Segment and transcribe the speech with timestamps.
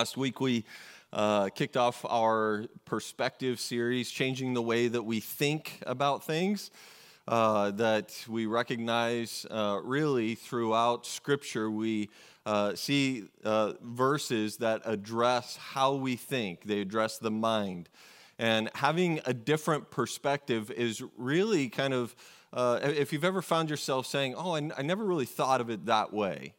[0.00, 0.64] Last week we
[1.12, 6.70] uh, kicked off our perspective series, changing the way that we think about things.
[7.28, 12.08] Uh, that we recognize uh, really throughout Scripture, we
[12.46, 17.90] uh, see uh, verses that address how we think, they address the mind.
[18.38, 22.16] And having a different perspective is really kind of,
[22.54, 25.84] uh, if you've ever found yourself saying, Oh, I, I never really thought of it
[25.84, 26.54] that way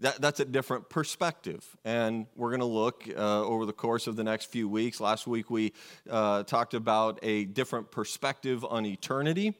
[0.00, 1.64] that, that's a different perspective.
[1.84, 5.00] And we're going to look uh, over the course of the next few weeks.
[5.00, 5.72] Last week we
[6.10, 9.54] uh, talked about a different perspective on eternity.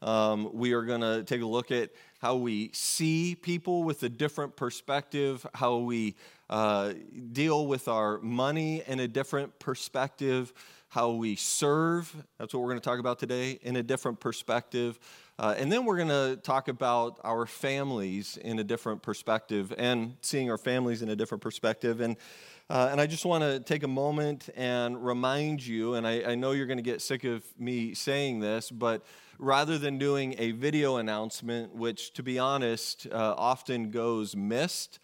[0.00, 4.08] Um, we are going to take a look at how we see people with a
[4.08, 6.14] different perspective, how we
[6.50, 6.92] uh,
[7.32, 10.52] deal with our money in a different perspective,
[10.88, 12.14] how we serve.
[12.38, 14.98] That's what we're going to talk about today in a different perspective.
[15.38, 20.16] Uh, and then we're going to talk about our families in a different perspective and
[20.20, 22.00] seeing our families in a different perspective.
[22.00, 22.16] And,
[22.68, 26.34] uh, and I just want to take a moment and remind you, and I, I
[26.34, 29.04] know you're going to get sick of me saying this, but
[29.38, 34.98] rather than doing a video announcement, which to be honest uh, often goes missed,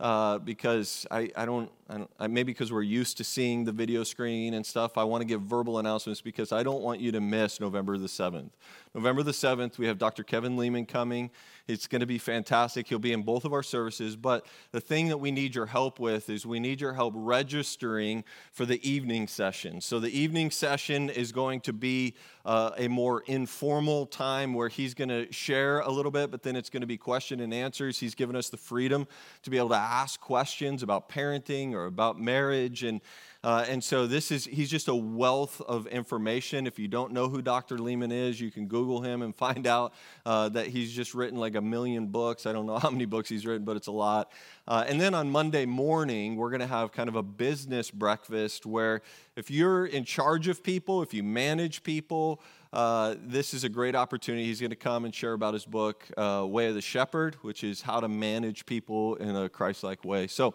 [0.00, 4.04] uh, because I, I don't, I don't maybe because we're used to seeing the video
[4.04, 7.20] screen and stuff, I want to give verbal announcements because I don't want you to
[7.20, 8.50] miss November the 7th.
[8.94, 10.22] November the 7th, we have Dr.
[10.22, 11.30] Kevin Leman coming.
[11.66, 12.88] It's going to be fantastic.
[12.88, 14.16] He'll be in both of our services.
[14.16, 18.24] But the thing that we need your help with is we need your help registering
[18.52, 19.82] for the evening session.
[19.82, 22.14] So the evening session is going to be
[22.46, 26.56] uh, a more informal time where he's going to share a little bit, but then
[26.56, 27.98] it's going to be question and answers.
[27.98, 29.06] He's given us the freedom
[29.42, 33.02] to be able to ask questions about parenting or about marriage and
[33.44, 36.66] uh, and so this is, he's just a wealth of information.
[36.66, 37.78] If you don't know who Dr.
[37.78, 39.94] Leman is, you can Google him and find out
[40.26, 42.46] uh, that he's just written like a million books.
[42.46, 44.32] I don't know how many books he's written, but it's a lot.
[44.66, 48.66] Uh, and then on Monday morning, we're going to have kind of a business breakfast
[48.66, 49.02] where
[49.36, 52.40] if you're in charge of people, if you manage people,
[52.72, 54.46] uh, this is a great opportunity.
[54.46, 57.62] He's going to come and share about his book, uh, Way of the Shepherd, which
[57.62, 60.26] is how to manage people in a Christ like way.
[60.26, 60.54] So,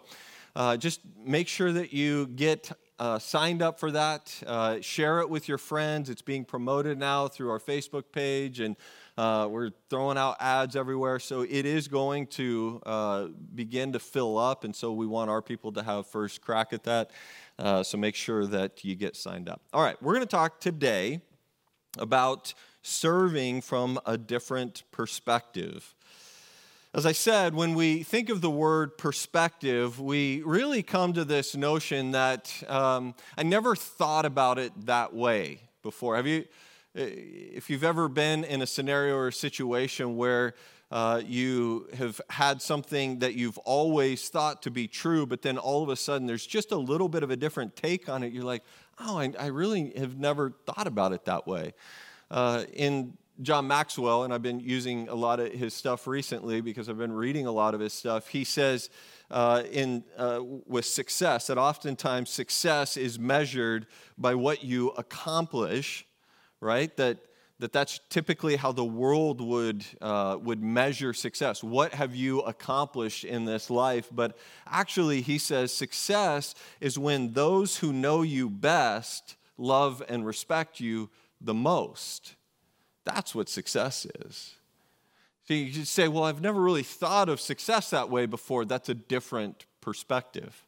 [0.56, 4.32] uh, just make sure that you get uh, signed up for that.
[4.46, 6.08] Uh, share it with your friends.
[6.10, 8.76] It's being promoted now through our Facebook page, and
[9.18, 11.18] uh, we're throwing out ads everywhere.
[11.18, 15.42] So it is going to uh, begin to fill up, and so we want our
[15.42, 17.10] people to have first crack at that.
[17.58, 19.60] Uh, so make sure that you get signed up.
[19.72, 21.20] All right, we're going to talk today
[21.98, 25.93] about serving from a different perspective.
[26.94, 31.56] As I said, when we think of the word perspective, we really come to this
[31.56, 36.14] notion that um, I never thought about it that way before.
[36.14, 36.44] Have you,
[36.94, 37.08] eh,
[37.52, 40.54] if you've ever been in a scenario or a situation where
[40.92, 45.82] uh, you have had something that you've always thought to be true, but then all
[45.82, 48.44] of a sudden there's just a little bit of a different take on it, you're
[48.44, 48.62] like,
[49.00, 51.72] oh, I, I really have never thought about it that way.
[52.30, 56.88] Uh, in John Maxwell, and I've been using a lot of his stuff recently because
[56.88, 58.28] I've been reading a lot of his stuff.
[58.28, 58.90] He says
[59.30, 63.86] uh, in, uh, with success that oftentimes success is measured
[64.16, 66.06] by what you accomplish,
[66.60, 66.96] right?
[66.96, 67.18] That,
[67.58, 71.64] that that's typically how the world would, uh, would measure success.
[71.64, 74.08] What have you accomplished in this life?
[74.12, 80.78] But actually, he says success is when those who know you best love and respect
[80.78, 81.10] you
[81.40, 82.36] the most.
[83.04, 84.54] That's what success is.
[85.46, 88.64] So you say, well, I've never really thought of success that way before.
[88.64, 90.64] That's a different perspective.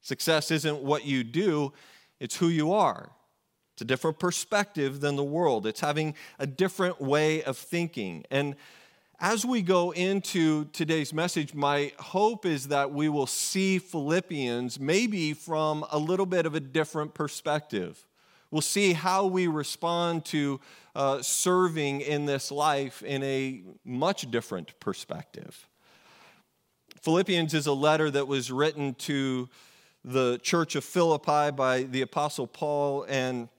[0.00, 1.72] Success isn't what you do,
[2.18, 3.10] it's who you are.
[3.74, 5.66] It's a different perspective than the world.
[5.66, 8.24] It's having a different way of thinking.
[8.30, 8.56] And
[9.20, 15.34] as we go into today's message, my hope is that we will see Philippians maybe
[15.34, 18.06] from a little bit of a different perspective.
[18.50, 20.60] We'll see how we respond to
[20.96, 25.68] uh, serving in this life in a much different perspective.
[27.02, 29.50] Philippians is a letter that was written to
[30.02, 33.50] the church of Philippi by the Apostle Paul, and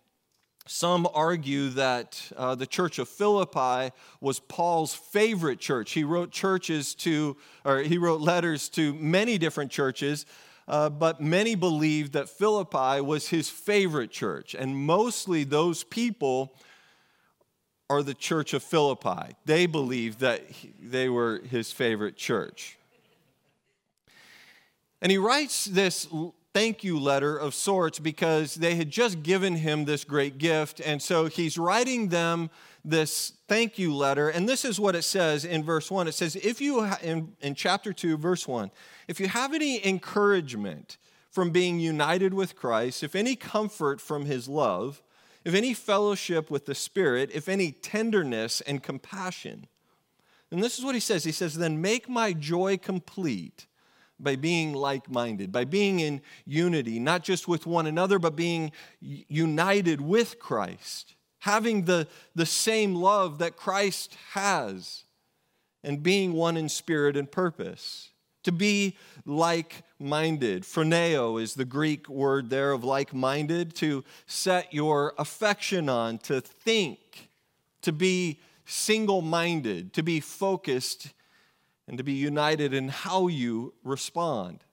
[0.66, 5.92] some argue that uh, the church of Philippi was Paul's favorite church.
[5.92, 10.26] He wrote churches to, or he wrote letters to many different churches,
[10.68, 16.56] uh, but many believed that Philippi was his favorite church, and mostly those people
[17.90, 19.36] are the church of Philippi.
[19.46, 22.78] They believed that he, they were his favorite church.
[25.02, 26.08] And he writes this
[26.54, 30.82] thank you letter of sorts because they had just given him this great gift.
[30.84, 32.50] And so he's writing them
[32.84, 34.30] this thank you letter.
[34.30, 36.08] And this is what it says in verse 1.
[36.08, 38.72] It says, if you, in, in chapter 2, verse 1,
[39.08, 40.98] if you have any encouragement
[41.30, 45.04] from being united with Christ, if any comfort from his love,
[45.48, 49.66] if any fellowship with the Spirit, if any tenderness and compassion.
[50.52, 53.66] And this is what he says He says, Then make my joy complete
[54.20, 58.74] by being like minded, by being in unity, not just with one another, but being
[59.00, 65.06] united with Christ, having the, the same love that Christ has,
[65.82, 68.10] and being one in spirit and purpose
[68.48, 68.96] to be
[69.26, 70.64] like minded.
[70.64, 76.40] Phroneo is the Greek word there of like minded, to set your affection on, to
[76.40, 77.30] think,
[77.82, 81.12] to be single minded, to be focused,
[81.90, 84.64] and to be united in how you respond.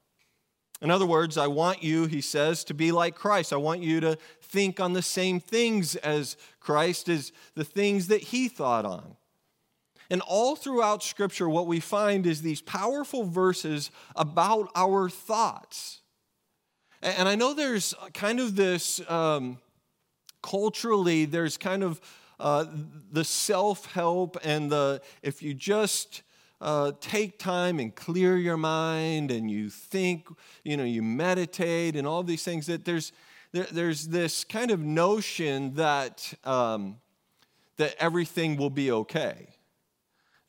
[0.80, 3.52] In other words, I want you, he says, to be like Christ.
[3.52, 8.22] I want you to think on the same things as Christ, as the things that
[8.22, 9.16] he thought on.
[10.10, 16.00] And all throughout Scripture, what we find is these powerful verses about our thoughts.
[17.02, 19.58] And I know there's kind of this, um,
[20.42, 22.00] culturally, there's kind of
[22.40, 22.64] uh,
[23.12, 26.22] the self help and the, if you just
[26.60, 30.28] uh, take time and clear your mind and you think,
[30.64, 33.12] you know, you meditate and all these things, that there's,
[33.52, 36.96] there, there's this kind of notion that, um,
[37.76, 39.53] that everything will be okay.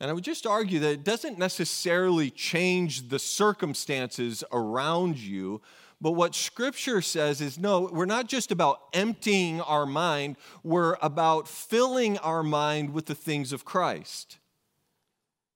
[0.00, 5.62] And I would just argue that it doesn't necessarily change the circumstances around you,
[6.00, 11.48] but what Scripture says is no, we're not just about emptying our mind, we're about
[11.48, 14.38] filling our mind with the things of Christ.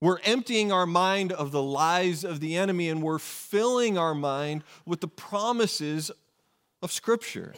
[0.00, 4.64] We're emptying our mind of the lies of the enemy and we're filling our mind
[4.86, 6.10] with the promises
[6.82, 7.52] of Scripture.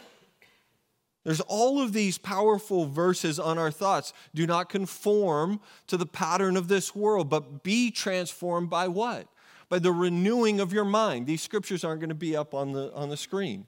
[1.23, 4.13] There's all of these powerful verses on our thoughts.
[4.35, 9.27] Do not conform to the pattern of this world, but be transformed by what?
[9.69, 11.25] By the renewing of your mind.
[11.25, 13.65] These scriptures aren't going to be up on the, on the screen.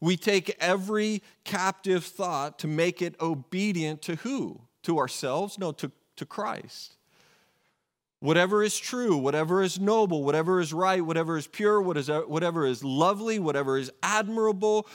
[0.00, 4.60] We take every captive thought to make it obedient to who?
[4.82, 5.58] To ourselves?
[5.58, 6.96] No, to, to Christ.
[8.20, 13.38] Whatever is true, whatever is noble, whatever is right, whatever is pure, whatever is lovely,
[13.38, 14.86] whatever is admirable,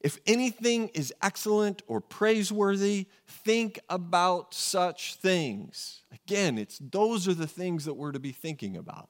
[0.00, 6.02] if anything is excellent or praiseworthy, think about such things.
[6.12, 9.08] Again, it's those are the things that we're to be thinking about.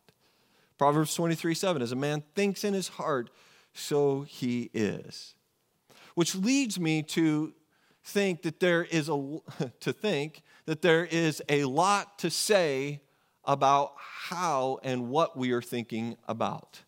[0.79, 3.31] Proverbs 23 7 As a man thinks in his heart,
[3.73, 5.35] so he is.
[6.15, 7.53] Which leads me to
[8.05, 9.39] think that there is a
[9.81, 13.01] to think that there is a lot to say
[13.45, 16.83] about how and what we are thinking about.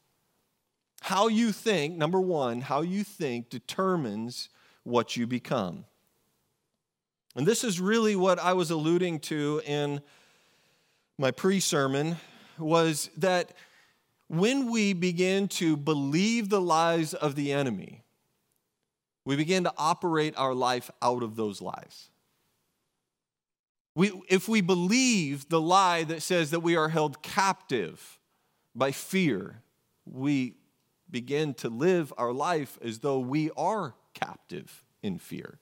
[1.01, 4.49] How you think, number one, how you think determines
[4.83, 5.85] what you become.
[7.37, 10.01] And this is really what I was alluding to in
[11.19, 12.17] my pre sermon
[12.59, 13.53] was that
[14.29, 18.03] when we begin to believe the lies of the enemy,
[19.25, 22.11] we begin to operate our life out of those lies.
[23.95, 28.19] We, if we believe the lie that says that we are held captive
[28.75, 29.63] by fear,
[30.07, 30.55] we
[31.11, 35.59] begin to live our life as though we are captive in fear.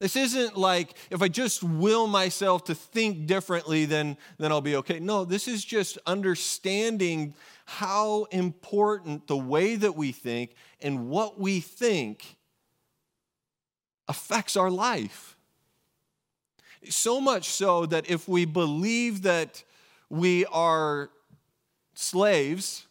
[0.00, 4.76] This isn't like if I just will myself to think differently, then, then I'll be
[4.76, 4.98] okay.
[4.98, 7.34] No, this is just understanding
[7.66, 12.36] how important the way that we think and what we think
[14.08, 15.36] affects our life.
[16.88, 19.62] So much so that if we believe that
[20.08, 21.10] we are
[21.94, 22.86] slaves,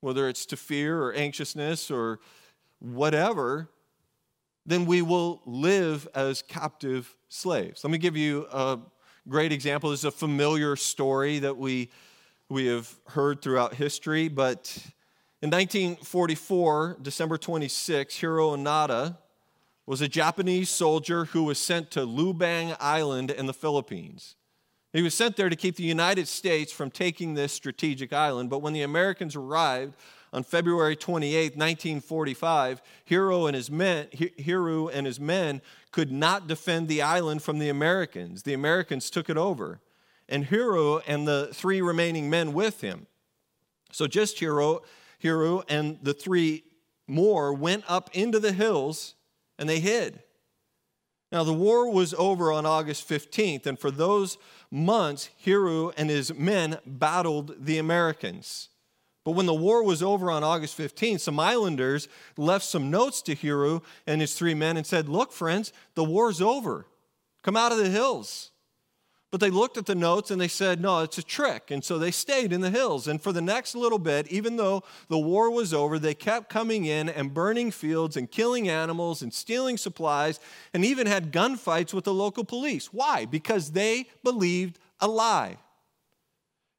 [0.00, 2.20] whether it's to fear or anxiousness or
[2.78, 3.68] whatever,
[4.66, 7.84] then we will live as captive slaves.
[7.84, 8.78] Let me give you a
[9.28, 9.90] great example.
[9.90, 11.90] This is a familiar story that we,
[12.48, 14.76] we have heard throughout history, but
[15.42, 18.54] in 1944, December 26, Hiro
[19.86, 24.36] was a Japanese soldier who was sent to Lubang Island in the Philippines.
[24.92, 28.60] He was sent there to keep the United States from taking this strategic island, but
[28.60, 29.94] when the Americans arrived
[30.32, 36.88] on February 28, 1945, Hiro and his men, Hiro and his men could not defend
[36.88, 38.42] the island from the Americans.
[38.42, 39.80] The Americans took it over,
[40.28, 43.06] and Hiro and the three remaining men with him.
[43.92, 44.82] So just Hiro,
[45.18, 46.64] Hiro and the three
[47.06, 49.14] more went up into the hills
[49.58, 50.22] and they hid.
[51.32, 54.36] Now, the war was over on August 15th, and for those
[54.70, 58.68] months, Hiro and his men battled the Americans.
[59.24, 63.34] But when the war was over on August 15th, some islanders left some notes to
[63.34, 66.86] Hiro and his three men and said, Look, friends, the war's over.
[67.42, 68.50] Come out of the hills.
[69.30, 71.70] But they looked at the notes and they said, no, it's a trick.
[71.70, 73.06] And so they stayed in the hills.
[73.06, 76.84] And for the next little bit, even though the war was over, they kept coming
[76.84, 80.40] in and burning fields and killing animals and stealing supplies
[80.74, 82.92] and even had gunfights with the local police.
[82.92, 83.24] Why?
[83.24, 85.58] Because they believed a lie.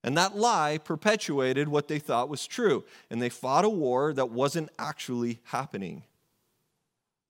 [0.04, 2.84] And that lie perpetuated what they thought was true.
[3.10, 6.04] And they fought a war that wasn't actually happening.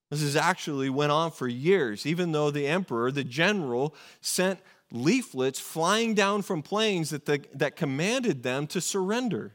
[0.10, 4.60] This is actually went on for years, even though the emperor, the general, sent
[4.92, 9.54] leaflets flying down from planes that, the, that commanded them to surrender.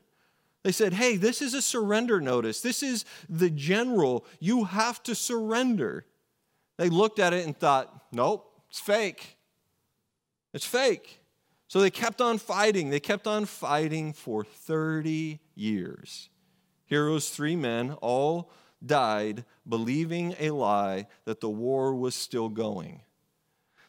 [0.63, 2.61] They said, Hey, this is a surrender notice.
[2.61, 4.25] This is the general.
[4.41, 6.07] You have to surrender.
[6.77, 9.37] They looked at it and thought, Nope, it's fake.
[10.53, 11.21] It's fake.
[11.69, 12.91] So they kept on fighting.
[12.91, 16.31] They kept on fighting for 30 years.
[16.89, 18.51] Hiro's, three men, all
[18.85, 23.03] died believing a lie that the war was still going.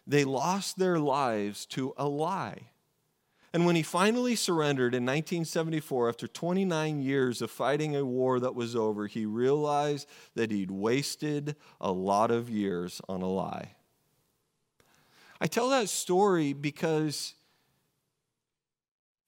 [0.08, 2.70] They lost their lives to a lie.
[3.54, 8.56] And when he finally surrendered in 1974, after 29 years of fighting a war that
[8.56, 13.76] was over, he realized that he'd wasted a lot of years on a lie.
[15.42, 17.36] I tell that story because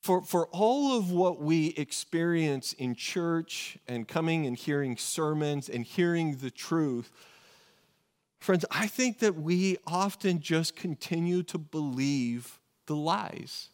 [0.02, 5.84] for, for all of what we experience in church and coming and hearing sermons and
[5.84, 7.12] hearing the truth,
[8.40, 13.70] Friends, I think that we often just continue to believe the lies.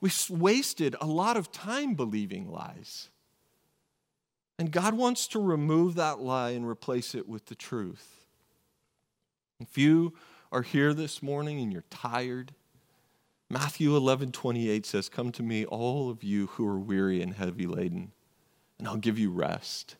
[0.00, 3.08] We wasted a lot of time believing lies.
[4.58, 8.24] And God wants to remove that lie and replace it with the truth.
[9.58, 10.14] If you
[10.52, 12.54] are here this morning and you're tired,
[13.50, 17.66] Matthew 11 28 says, Come to me, all of you who are weary and heavy
[17.66, 18.12] laden,
[18.78, 19.96] and I'll give you rest.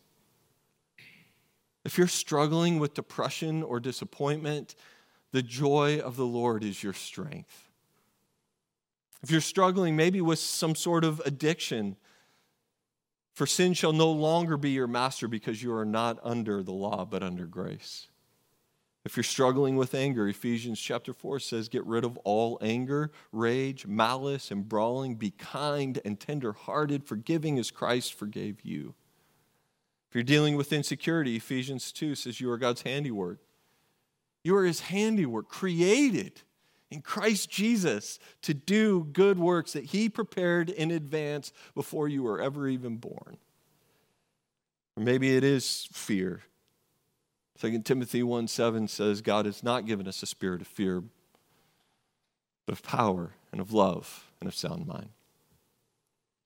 [1.87, 4.75] If you're struggling with depression or disappointment,
[5.31, 7.69] the joy of the Lord is your strength.
[9.23, 11.95] If you're struggling maybe with some sort of addiction,
[13.33, 17.05] for sin shall no longer be your master because you are not under the law
[17.05, 18.07] but under grace.
[19.05, 23.87] If you're struggling with anger, Ephesians chapter 4 says, Get rid of all anger, rage,
[23.87, 25.15] malice, and brawling.
[25.15, 28.93] Be kind and tenderhearted, forgiving as Christ forgave you.
[30.17, 33.37] You're dealing with insecurity, Ephesians 2 says you are God's handiwork.
[34.43, 36.41] You are his handiwork, created
[36.89, 42.41] in Christ Jesus to do good works that he prepared in advance before you were
[42.41, 43.37] ever even born.
[44.95, 46.41] Or maybe it is fear.
[47.59, 51.03] 2 Timothy 1 7 says, God has not given us a spirit of fear,
[52.65, 55.09] but of power and of love and of sound mind.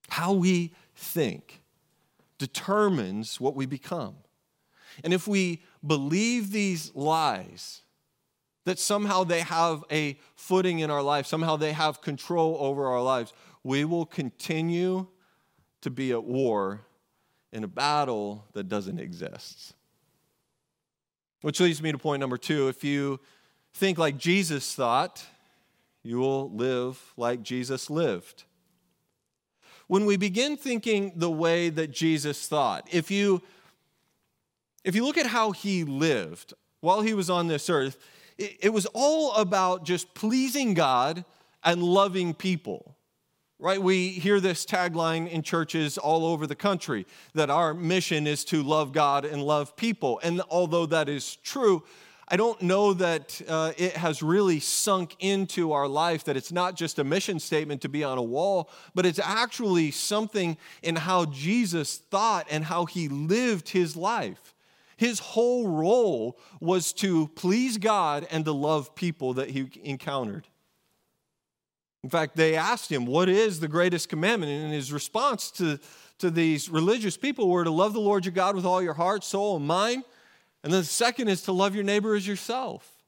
[0.10, 1.61] How we think
[2.42, 4.16] determines what we become.
[5.04, 7.84] And if we believe these lies,
[8.66, 13.02] that somehow they have a footing in our life, somehow they have control over our
[13.02, 13.32] lives,
[13.64, 15.06] we will continue
[15.82, 16.82] to be at war
[17.52, 19.76] in a battle that doesn't exist.
[21.42, 22.68] Which leads me to point number two.
[22.68, 23.20] If you
[23.76, 25.24] think like Jesus thought,
[26.02, 28.46] you will live like Jesus lived
[29.92, 33.42] when we begin thinking the way that Jesus thought, if you
[34.86, 37.98] if you look at how he lived while he was on this earth,
[38.38, 41.26] it, it was all about just pleasing God
[41.62, 42.96] and loving people.
[43.60, 43.82] Right?
[43.82, 48.64] We hear this tagline in churches all over the country that our mission is to
[48.64, 50.22] love God and love people.
[50.24, 51.84] And although that is true,
[52.28, 56.76] I don't know that uh, it has really sunk into our life that it's not
[56.76, 61.26] just a mission statement to be on a wall, but it's actually something in how
[61.26, 64.54] Jesus thought and how he lived his life.
[64.96, 70.48] His whole role was to please God and to love people that he encountered.
[72.04, 74.52] In fact, they asked him, What is the greatest commandment?
[74.52, 75.80] And his response to,
[76.20, 79.24] to these religious people were to love the Lord your God with all your heart,
[79.24, 80.04] soul, and mind
[80.64, 83.02] and the second is to love your neighbor as yourself.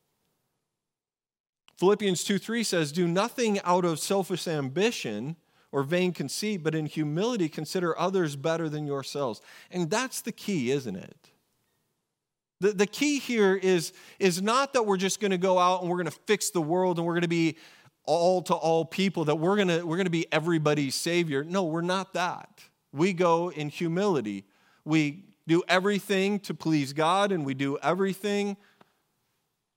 [1.78, 5.36] Philippians 2 3 says, Do nothing out of selfish ambition
[5.72, 9.42] or vain conceit, but in humility consider others better than yourselves.
[9.72, 11.32] And that's the key, isn't it?
[12.60, 15.90] The, the key here is, is not that we're just going to go out and
[15.90, 17.58] we're going to fix the world and we're going to be
[18.06, 21.44] all to all people, that we're going to, we're going to be everybody's savior.
[21.44, 22.62] No, we're not that.
[22.92, 24.46] We go in humility.
[24.86, 28.58] We do everything to please God and we do everything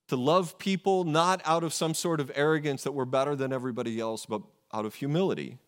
[0.08, 3.98] to love people, not out of some sort of arrogance that we're better than everybody
[3.98, 4.42] else, but
[4.72, 5.58] out of humility.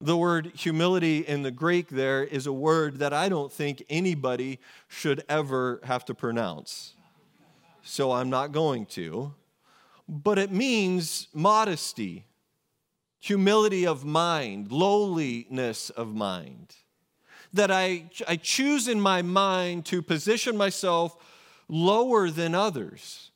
[0.00, 4.58] The word humility in the Greek there is a word that I don't think anybody
[4.88, 6.94] should ever have to pronounce.
[7.82, 9.34] So I'm not going to.
[10.08, 12.26] but it means modesty,
[13.20, 16.74] humility of mind, lowliness of mind.
[17.54, 21.16] That I, I choose in my mind to position myself
[21.68, 23.30] lower than others.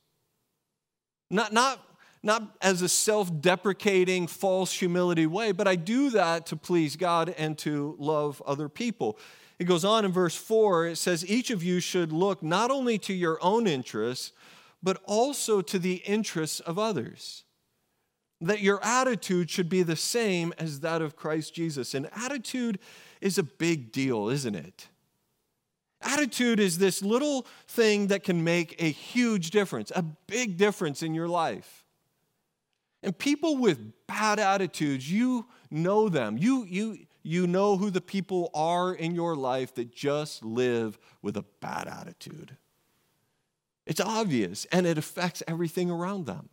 [1.31, 1.79] Not, not,
[2.21, 7.33] not as a self deprecating, false humility way, but I do that to please God
[7.37, 9.17] and to love other people.
[9.59, 12.97] It goes on in verse 4, it says, Each of you should look not only
[12.99, 14.31] to your own interests,
[14.81, 17.43] but also to the interests of others.
[18.41, 21.93] That your attitude should be the same as that of Christ Jesus.
[21.93, 22.79] And attitude
[23.19, 24.87] is a big deal, isn't it?
[26.01, 31.13] Attitude is this little thing that can make a huge difference, a big difference in
[31.13, 31.83] your life.
[33.03, 36.37] And people with bad attitudes, you know them.
[36.37, 41.37] You, you, you know who the people are in your life that just live with
[41.37, 42.55] a bad attitude.
[43.85, 46.49] It's obvious and it affects everything around them.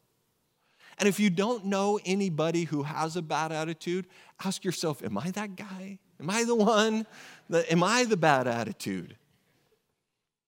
[0.99, 4.07] And if you don't know anybody who has a bad attitude,
[4.45, 5.99] ask yourself Am I that guy?
[6.21, 7.07] Am I the one?
[7.53, 9.17] Am I the bad attitude?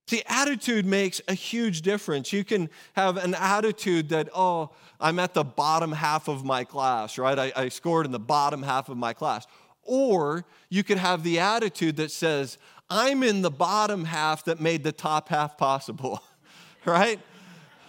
[0.09, 2.33] See, attitude makes a huge difference.
[2.33, 7.19] You can have an attitude that, oh, I'm at the bottom half of my class,
[7.19, 7.39] right?
[7.39, 9.47] I, I scored in the bottom half of my class.
[9.83, 12.57] Or you could have the attitude that says,
[12.89, 16.23] I'm in the bottom half that made the top half possible,
[16.87, 17.21] right?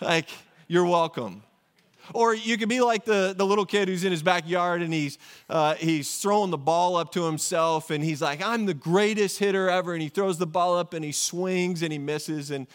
[0.02, 0.28] Like,
[0.68, 1.44] you're welcome.
[2.14, 5.18] Or you could be like the, the little kid who's in his backyard and he's,
[5.50, 9.70] uh, he's throwing the ball up to himself and he's like, I'm the greatest hitter
[9.70, 9.94] ever.
[9.94, 12.52] And he throws the ball up and he swings and he misses.
[12.52, 12.68] And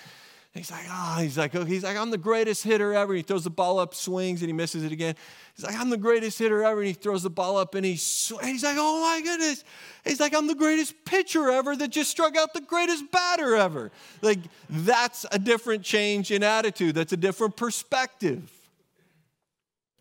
[0.55, 3.13] he's like, oh, he's like, oh, he's like, I'm the greatest hitter ever.
[3.13, 5.17] And he throws the ball up, swings, and he misses it again.
[5.57, 6.81] He's like, I'm the greatest hitter ever.
[6.81, 9.65] And he throws the ball up and he sw- and he's like, oh my goodness.
[10.05, 13.91] He's like, I'm the greatest pitcher ever that just struck out the greatest batter ever.
[14.23, 14.39] Like,
[14.71, 16.95] that's a different change in attitude.
[16.95, 18.51] That's a different perspective.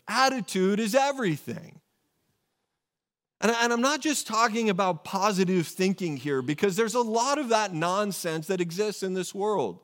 [0.08, 1.80] Attitude is everything.
[3.40, 7.74] And, I'm not just talking about positive thinking here because there's a lot of that
[7.74, 9.80] nonsense that exists in this world.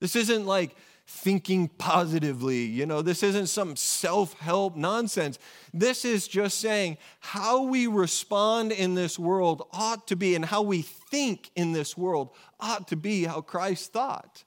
[0.00, 5.38] This isn't like thinking positively, you know, this isn't some self help nonsense.
[5.72, 10.60] This is just saying how we respond in this world ought to be, and how
[10.60, 14.44] we think in this world ought to be how Christ thought.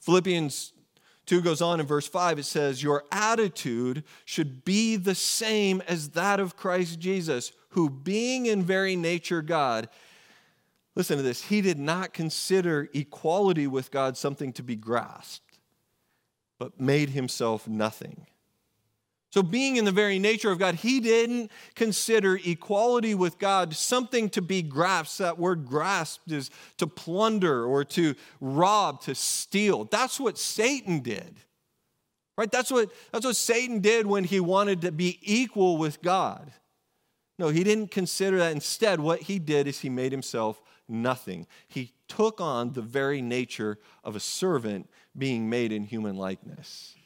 [0.00, 0.72] Philippians
[1.30, 6.08] 2 goes on in verse 5, it says, Your attitude should be the same as
[6.08, 9.88] that of Christ Jesus, who, being in very nature God,
[10.96, 15.60] listen to this, he did not consider equality with God something to be grasped,
[16.58, 18.26] but made himself nothing
[19.30, 24.28] so, being in the very nature of God, he didn't consider equality with God something
[24.30, 25.18] to be grasped.
[25.18, 29.84] That word grasped is to plunder or to rob, to steal.
[29.84, 31.36] That's what Satan did.
[32.36, 32.50] Right?
[32.50, 36.50] That's what, that's what Satan did when he wanted to be equal with God.
[37.38, 38.52] No, he didn't consider that.
[38.52, 41.46] Instead, what he did is he made himself nothing.
[41.68, 46.96] He took on the very nature of a servant being made in human likeness.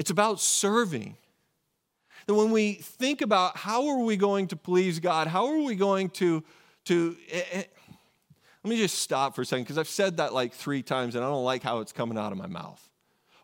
[0.00, 1.18] It's about serving.
[2.26, 5.74] That when we think about how are we going to please God, how are we
[5.74, 6.42] going to,
[6.86, 7.64] to eh, eh,
[8.64, 11.22] let me just stop for a second because I've said that like three times and
[11.22, 12.82] I don't like how it's coming out of my mouth.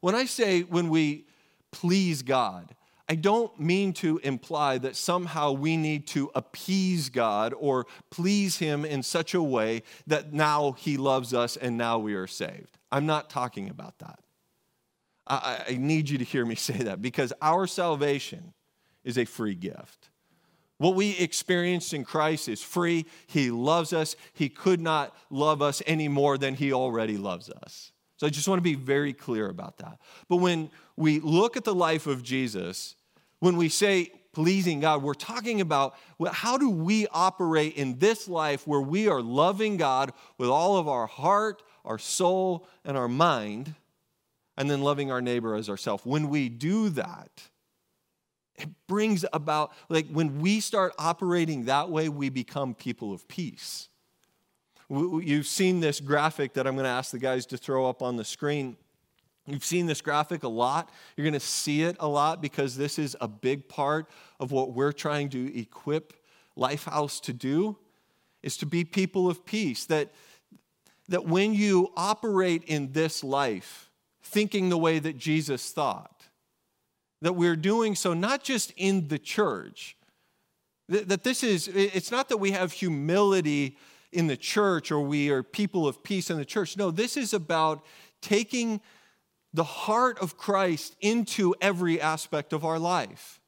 [0.00, 1.26] When I say when we
[1.72, 2.74] please God,
[3.06, 8.86] I don't mean to imply that somehow we need to appease God or please Him
[8.86, 12.78] in such a way that now He loves us and now we are saved.
[12.90, 14.20] I'm not talking about that.
[15.26, 18.54] I, I need you to hear me say that because our salvation
[19.04, 20.10] is a free gift.
[20.78, 23.06] What we experienced in Christ is free.
[23.26, 24.14] He loves us.
[24.34, 27.92] He could not love us any more than He already loves us.
[28.18, 29.98] So I just want to be very clear about that.
[30.28, 32.94] But when we look at the life of Jesus,
[33.40, 35.94] when we say pleasing God, we're talking about
[36.30, 40.88] how do we operate in this life where we are loving God with all of
[40.88, 43.74] our heart, our soul, and our mind
[44.56, 46.04] and then loving our neighbor as ourselves.
[46.04, 47.30] When we do that,
[48.56, 53.88] it brings about, like, when we start operating that way, we become people of peace.
[54.88, 58.16] You've seen this graphic that I'm going to ask the guys to throw up on
[58.16, 58.76] the screen.
[59.46, 60.90] You've seen this graphic a lot.
[61.16, 64.08] You're going to see it a lot because this is a big part
[64.40, 66.14] of what we're trying to equip
[66.56, 67.76] Lifehouse to do
[68.42, 70.12] is to be people of peace that
[71.08, 73.85] that when you operate in this life
[74.26, 76.22] thinking the way that Jesus thought.
[77.22, 79.96] That we're doing so not just in the church,
[80.88, 83.76] that this is, it's not that we have humility
[84.12, 86.76] in the church or we are people of peace in the church.
[86.76, 87.84] No, this is about
[88.22, 88.80] taking
[89.52, 93.40] the heart of Christ into every aspect of our life.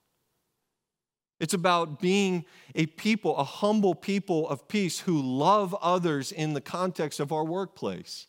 [1.39, 6.61] It's about being a people, a humble people of peace who love others in the
[6.61, 8.27] context of our workplace,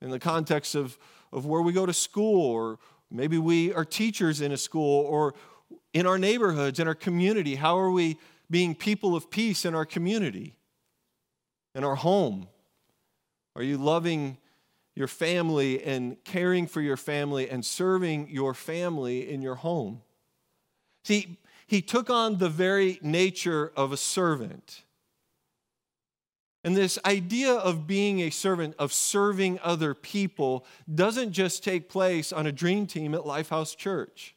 [0.00, 0.96] in the context of,
[1.32, 2.78] of where we go to school, or
[3.10, 5.34] maybe we are teachers in a school, or
[5.92, 7.56] in our neighborhoods, in our community.
[7.56, 8.18] How are we
[8.50, 10.56] being people of peace in our community,
[11.74, 12.48] in our home?
[13.56, 14.38] Are you loving
[14.94, 20.02] your family and caring for your family and serving your family in your home?
[21.04, 24.82] See, he took on the very nature of a servant.
[26.62, 32.32] And this idea of being a servant, of serving other people, doesn't just take place
[32.32, 34.34] on a dream team at Lifehouse Church.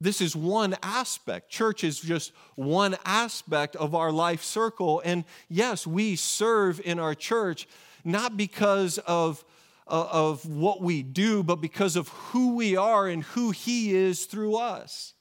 [0.00, 1.48] This is one aspect.
[1.48, 5.00] Church is just one aspect of our life circle.
[5.04, 7.66] And yes, we serve in our church
[8.04, 9.42] not because of,
[9.88, 14.26] uh, of what we do, but because of who we are and who He is
[14.26, 15.14] through us.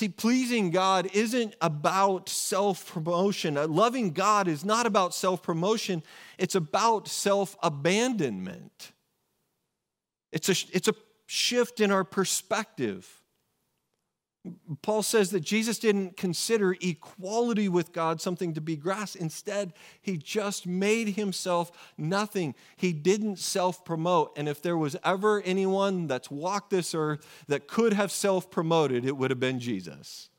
[0.00, 3.58] See, pleasing God isn't about self promotion.
[3.58, 6.02] Uh, loving God is not about self promotion,
[6.38, 8.92] it's about self abandonment.
[10.32, 10.94] It's a, it's a
[11.26, 13.19] shift in our perspective.
[14.80, 19.16] Paul says that Jesus didn't consider equality with God something to be grasped.
[19.16, 22.54] Instead, he just made himself nothing.
[22.76, 24.32] He didn't self promote.
[24.38, 29.04] And if there was ever anyone that's walked this earth that could have self promoted,
[29.04, 30.30] it would have been Jesus.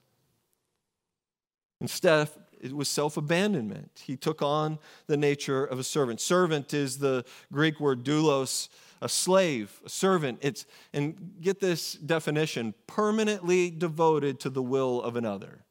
[1.79, 4.01] Instead, it was self abandonment.
[4.03, 6.21] He took on the nature of a servant.
[6.21, 8.69] Servant is the Greek word doulos
[9.01, 10.39] a slave, a servant.
[10.41, 15.65] It's, and get this definition permanently devoted to the will of another.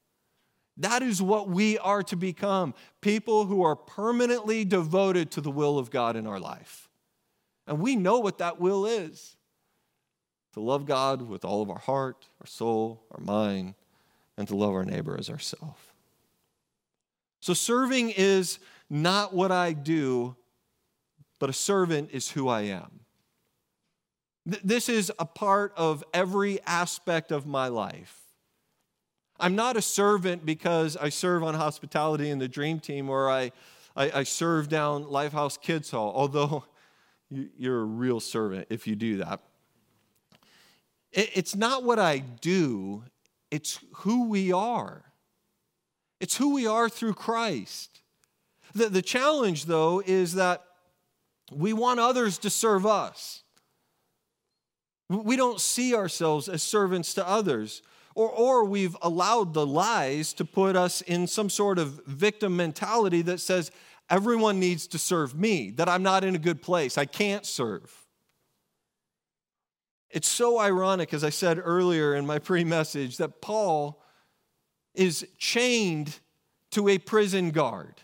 [0.77, 5.79] That is what we are to become people who are permanently devoted to the will
[5.79, 6.88] of God in our life.
[7.66, 9.37] And we know what that will is
[10.55, 13.75] to love God with all of our heart, our soul, our mind,
[14.37, 15.79] and to love our neighbor as ourselves.
[17.40, 20.35] So, serving is not what I do,
[21.38, 23.01] but a servant is who I am.
[24.46, 28.20] This is a part of every aspect of my life.
[29.38, 33.53] I'm not a servant because I serve on hospitality in the dream team or I,
[33.96, 36.64] I, I serve down Lifehouse Kids Hall, although
[37.31, 39.40] you're a real servant if you do that.
[41.12, 43.03] It's not what I do,
[43.50, 45.05] it's who we are.
[46.20, 48.00] It's who we are through Christ.
[48.74, 50.62] The, the challenge, though, is that
[51.50, 53.39] we want others to serve us.
[55.11, 57.83] We don't see ourselves as servants to others.
[58.14, 63.23] Or, or we've allowed the lies to put us in some sort of victim mentality
[63.23, 63.70] that says,
[64.09, 67.92] everyone needs to serve me, that I'm not in a good place, I can't serve.
[70.11, 74.03] It's so ironic, as I said earlier in my pre message, that Paul
[74.94, 76.18] is chained
[76.73, 78.03] to a prison guard.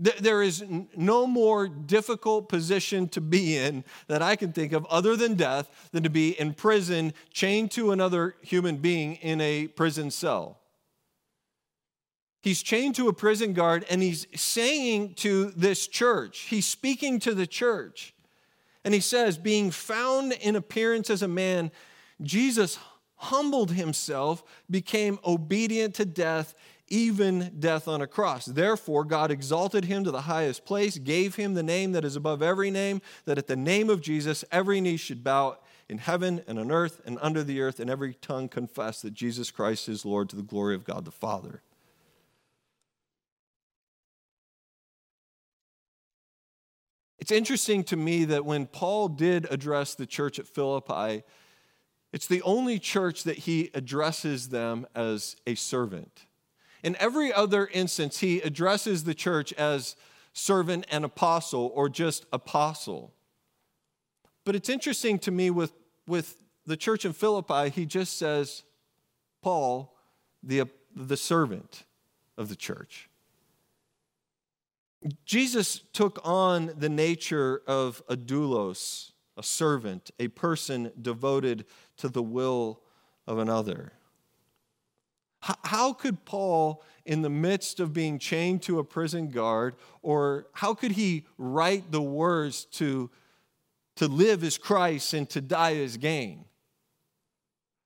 [0.00, 0.64] There is
[0.96, 5.90] no more difficult position to be in that I can think of other than death
[5.92, 10.58] than to be in prison, chained to another human being in a prison cell.
[12.40, 17.34] He's chained to a prison guard and he's saying to this church, he's speaking to
[17.34, 18.14] the church,
[18.82, 21.70] and he says, being found in appearance as a man,
[22.22, 22.78] Jesus
[23.16, 26.54] humbled himself, became obedient to death,
[26.90, 28.44] even death on a cross.
[28.44, 32.42] Therefore, God exalted him to the highest place, gave him the name that is above
[32.42, 35.56] every name, that at the name of Jesus every knee should bow
[35.88, 39.50] in heaven and on earth and under the earth, and every tongue confess that Jesus
[39.50, 41.62] Christ is Lord to the glory of God the Father.
[47.18, 51.22] It's interesting to me that when Paul did address the church at Philippi,
[52.12, 56.26] it's the only church that he addresses them as a servant.
[56.82, 59.96] In every other instance, he addresses the church as
[60.32, 63.12] servant and apostle or just apostle.
[64.44, 65.72] But it's interesting to me with,
[66.06, 68.62] with the church in Philippi, he just says,
[69.42, 69.96] Paul,
[70.42, 70.64] the,
[70.94, 71.84] the servant
[72.38, 73.08] of the church.
[75.24, 81.64] Jesus took on the nature of a doulos, a servant, a person devoted
[81.96, 82.80] to the will
[83.26, 83.92] of another.
[85.40, 90.74] How could Paul, in the midst of being chained to a prison guard, or how
[90.74, 93.10] could he write the words to,
[93.96, 96.44] to live as Christ and to die as gain?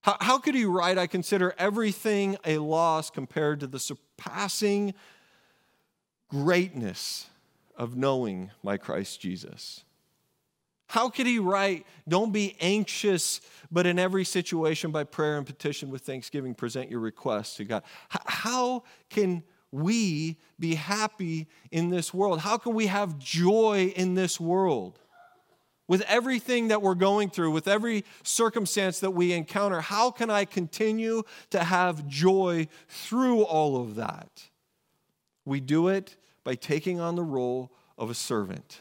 [0.03, 4.93] How, how could he write, I consider everything a loss compared to the surpassing
[6.29, 7.27] greatness
[7.77, 9.85] of knowing my Christ Jesus?
[10.87, 15.91] How could he write, Don't be anxious, but in every situation by prayer and petition
[15.91, 17.83] with thanksgiving, present your requests to God?
[18.09, 19.43] How can
[19.73, 22.41] we be happy in this world?
[22.41, 25.01] How can we have joy in this world?
[25.87, 30.45] With everything that we're going through, with every circumstance that we encounter, how can I
[30.45, 34.49] continue to have joy through all of that?
[35.45, 38.81] We do it by taking on the role of a servant.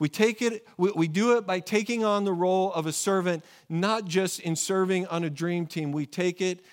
[0.00, 3.44] We take it, we, we do it by taking on the role of a servant,
[3.68, 5.92] not just in serving on a dream team.
[5.92, 6.64] We take it,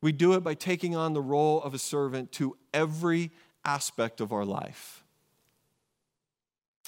[0.00, 3.30] we do it by taking on the role of a servant to every
[3.66, 5.04] aspect of our life.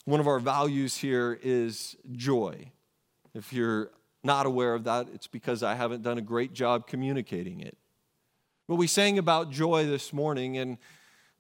[0.07, 2.73] One of our values here is joy.
[3.35, 3.91] If you're
[4.23, 7.77] not aware of that, it's because I haven't done a great job communicating it.
[8.67, 10.79] But we sang about joy this morning, and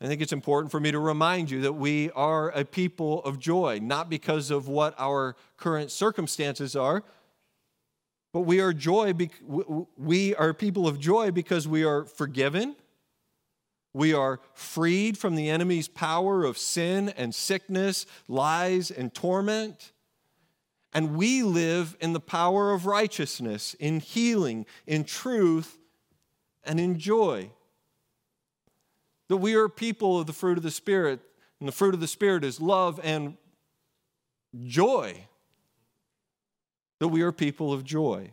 [0.00, 3.38] I think it's important for me to remind you that we are a people of
[3.38, 7.04] joy, not because of what our current circumstances are,
[8.32, 9.14] but we are joy
[9.96, 12.74] we are people of joy because we are forgiven.
[13.92, 19.92] We are freed from the enemy's power of sin and sickness, lies and torment.
[20.92, 25.78] And we live in the power of righteousness, in healing, in truth,
[26.64, 27.50] and in joy.
[29.28, 31.20] That we are people of the fruit of the Spirit,
[31.58, 33.36] and the fruit of the Spirit is love and
[34.66, 35.26] joy.
[37.00, 38.32] That we are people of joy.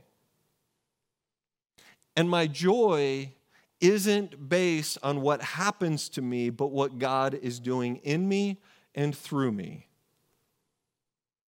[2.15, 3.33] And my joy
[3.79, 8.61] isn't based on what happens to me, but what God is doing in me
[8.93, 9.87] and through me.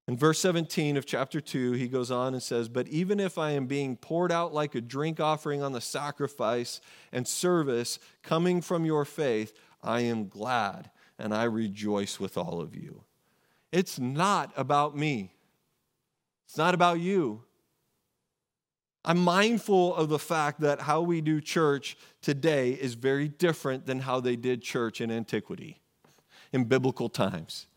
[0.08, 3.52] In verse 17 of chapter 2, he goes on and says, But even if I
[3.52, 6.82] am being poured out like a drink offering on the sacrifice
[7.13, 12.76] and service coming from your faith, I am glad and I rejoice with all of
[12.76, 13.04] you.
[13.72, 15.34] It's not about me,
[16.46, 17.44] it's not about you.
[19.06, 24.00] I'm mindful of the fact that how we do church today is very different than
[24.00, 25.82] how they did church in antiquity,
[26.54, 27.68] in biblical times.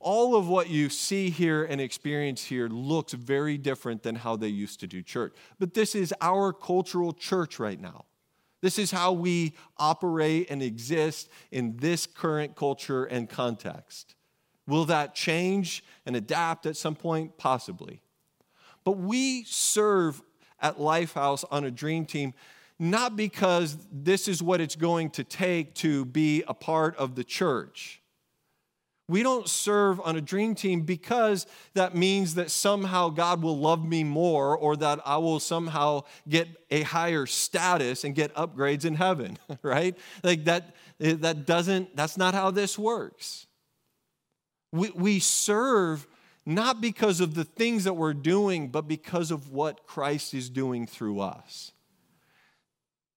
[0.00, 4.48] All of what you see here and experience here looks very different than how they
[4.48, 5.34] used to do church.
[5.58, 8.04] But this is our cultural church right now.
[8.60, 14.14] This is how we operate and exist in this current culture and context.
[14.66, 17.38] Will that change and adapt at some point?
[17.38, 18.00] Possibly.
[18.84, 20.22] But we serve
[20.60, 22.34] at Lifehouse on a dream team
[22.78, 27.24] not because this is what it's going to take to be a part of the
[27.24, 28.00] church.
[29.08, 33.82] We don't serve on a dream team because that means that somehow God will love
[33.82, 38.96] me more or that I will somehow get a higher status and get upgrades in
[38.96, 39.96] heaven, right?
[40.22, 43.46] Like that, that doesn't, that's not how this works.
[44.72, 46.06] We, we serve
[46.44, 50.86] not because of the things that we're doing, but because of what Christ is doing
[50.86, 51.72] through us.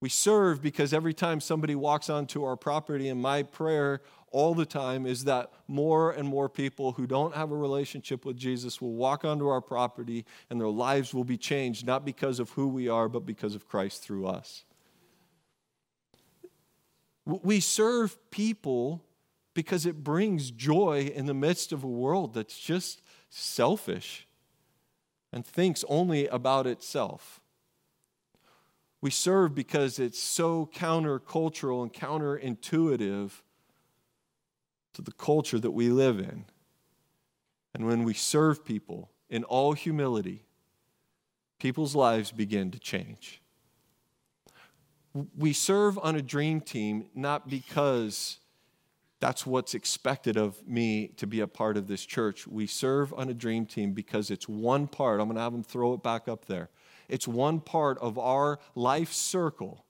[0.01, 4.01] We serve because every time somebody walks onto our property, and my prayer
[4.31, 8.37] all the time is that more and more people who don't have a relationship with
[8.37, 12.49] Jesus will walk onto our property and their lives will be changed, not because of
[12.51, 14.63] who we are, but because of Christ through us.
[17.25, 19.03] We serve people
[19.53, 24.27] because it brings joy in the midst of a world that's just selfish
[25.31, 27.41] and thinks only about itself.
[29.01, 33.31] We serve because it's so countercultural and counterintuitive
[34.93, 36.45] to the culture that we live in.
[37.73, 40.43] And when we serve people in all humility,
[41.59, 43.41] people's lives begin to change.
[45.37, 48.39] We serve on a dream team not because
[49.21, 52.47] that's what's expected of me to be a part of this church.
[52.47, 55.21] We serve on a dream team because it's one part.
[55.21, 56.69] I'm going to have them throw it back up there.
[57.07, 59.85] It's one part of our life circle.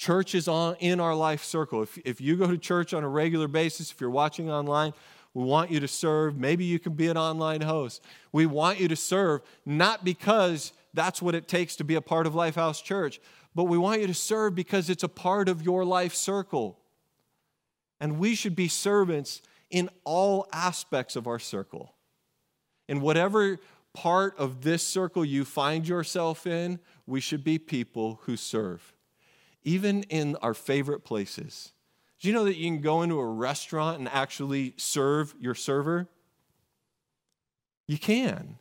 [0.00, 1.82] Church is on, in our life circle.
[1.82, 4.94] If, if you go to church on a regular basis, if you're watching online,
[5.34, 6.38] we want you to serve.
[6.38, 8.02] Maybe you can be an online host.
[8.32, 12.26] We want you to serve not because that's what it takes to be a part
[12.26, 13.20] of Lifehouse Church,
[13.54, 16.78] but we want you to serve because it's a part of your life circle.
[18.00, 21.92] And we should be servants in all aspects of our circle.
[22.88, 23.58] In whatever
[23.92, 28.94] part of this circle you find yourself in, we should be people who serve,
[29.62, 31.72] even in our favorite places.
[32.20, 36.08] Do you know that you can go into a restaurant and actually serve your server?
[37.86, 38.58] You can.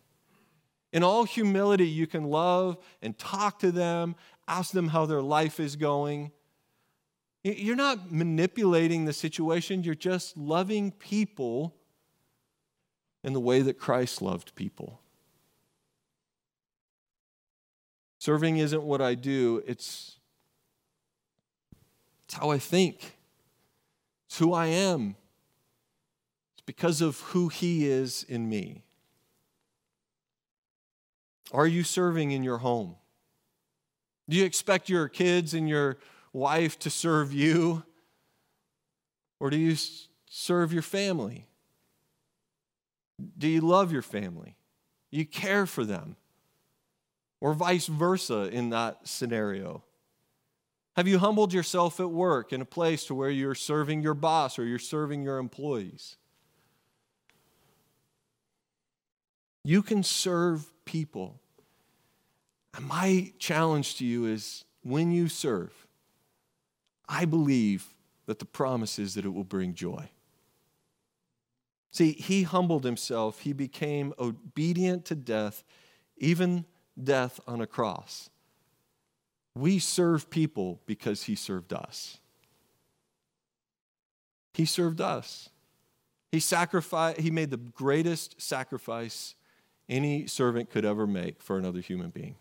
[0.91, 4.15] In all humility, you can love and talk to them,
[4.47, 6.31] ask them how their life is going.
[7.43, 11.75] You're not manipulating the situation, you're just loving people
[13.23, 14.99] in the way that Christ loved people.
[18.19, 20.18] Serving isn't what I do, it's,
[22.29, 23.17] it's how I think,
[24.27, 25.15] it's who I am.
[26.53, 28.83] It's because of who He is in me.
[31.51, 32.97] Are you serving in your home?
[34.29, 35.97] Do you expect your kids and your
[36.31, 37.81] wife to serve you?
[39.39, 39.75] Or do you
[40.27, 41.47] serve your family?
[43.39, 44.55] Do you love your family?
[45.09, 46.15] You care for them?
[47.41, 49.83] Or vice versa in that scenario?
[50.99, 54.59] Have you humbled yourself at work in a place to where you're serving your boss
[54.59, 56.17] or you're serving your employees?
[59.63, 61.39] You can serve people.
[62.75, 65.71] And my challenge to you is when you serve,
[67.07, 67.93] I believe
[68.25, 70.09] that the promise is that it will bring joy.
[71.91, 75.63] See, he humbled himself, he became obedient to death,
[76.17, 76.65] even
[77.01, 78.29] death on a cross.
[79.59, 82.17] We serve people because he served us.
[84.53, 85.49] He served us.
[86.31, 89.35] He sacrificed, he made the greatest sacrifice
[89.87, 92.35] any servant could ever make for another human being.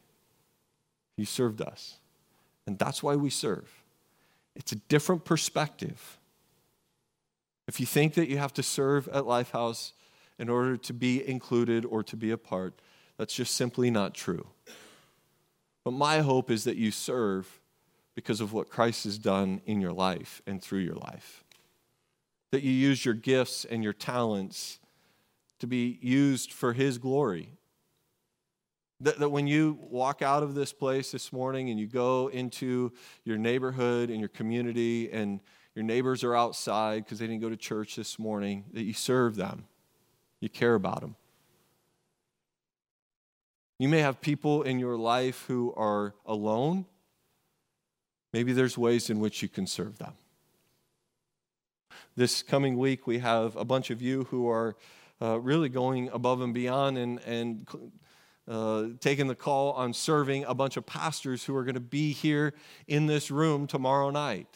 [1.16, 1.98] He served us.
[2.66, 3.82] And that's why we serve.
[4.54, 6.18] It's a different perspective.
[7.66, 9.92] If you think that you have to serve at Lifehouse
[10.38, 12.74] in order to be included or to be a part,
[13.16, 14.46] that's just simply not true.
[15.88, 17.62] But my hope is that you serve
[18.14, 21.44] because of what Christ has done in your life and through your life.
[22.50, 24.80] That you use your gifts and your talents
[25.60, 27.58] to be used for His glory
[29.00, 32.92] that, that when you walk out of this place this morning and you go into
[33.24, 35.40] your neighborhood and your community and
[35.74, 39.36] your neighbors are outside because they didn't go to church this morning, that you serve
[39.36, 39.64] them,
[40.40, 41.16] you care about them.
[43.78, 46.84] You may have people in your life who are alone.
[48.32, 50.14] Maybe there's ways in which you can serve them.
[52.16, 54.76] This coming week, we have a bunch of you who are
[55.22, 57.68] uh, really going above and beyond and, and
[58.48, 62.12] uh, taking the call on serving a bunch of pastors who are going to be
[62.12, 62.54] here
[62.88, 64.48] in this room tomorrow night.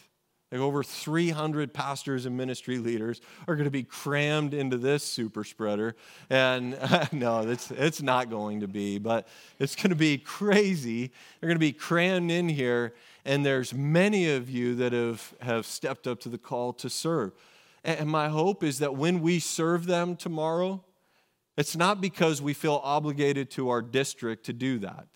[0.52, 5.44] Like over 300 pastors and ministry leaders are going to be crammed into this super
[5.44, 5.96] spreader.
[6.28, 6.78] And
[7.12, 9.26] no, it's, it's not going to be, but
[9.58, 11.10] it's going to be crazy.
[11.40, 12.92] They're going to be crammed in here.
[13.24, 17.32] And there's many of you that have, have stepped up to the call to serve.
[17.82, 20.84] And my hope is that when we serve them tomorrow,
[21.56, 25.06] it's not because we feel obligated to our district to do that.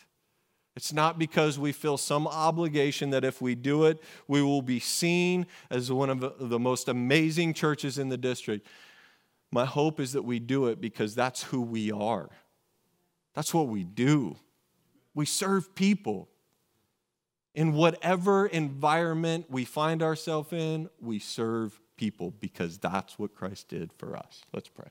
[0.76, 4.78] It's not because we feel some obligation that if we do it, we will be
[4.78, 8.66] seen as one of the most amazing churches in the district.
[9.50, 12.28] My hope is that we do it because that's who we are.
[13.32, 14.36] That's what we do.
[15.14, 16.28] We serve people.
[17.54, 23.94] In whatever environment we find ourselves in, we serve people because that's what Christ did
[23.94, 24.42] for us.
[24.52, 24.88] Let's pray.